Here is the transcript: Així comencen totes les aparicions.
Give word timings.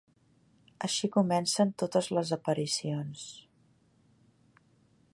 Així 0.87 1.09
comencen 1.15 1.75
totes 1.83 2.09
les 2.19 2.33
aparicions. 2.39 3.29